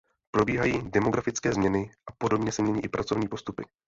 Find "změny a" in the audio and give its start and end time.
1.53-2.11